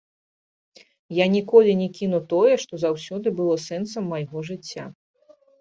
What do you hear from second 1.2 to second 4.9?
ніколі не кіну тое, што заўсёды было сэнсам майго жыцця.